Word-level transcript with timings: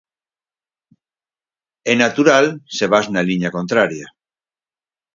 É 1.91 1.93
natural 2.03 2.45
se 2.77 2.85
vas 2.91 3.05
na 3.13 3.25
liña 3.29 3.53
contraria. 3.57 4.07